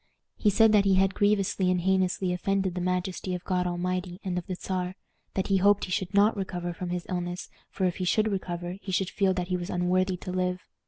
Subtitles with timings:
[0.35, 4.35] He said that he had grievously and heinously offended the majesty of God Almighty and
[4.35, 4.95] of the Czar;
[5.35, 8.77] that he hoped he should not recover from his illness, for if he should recover
[8.81, 10.61] he should feel that he was unworthy to live.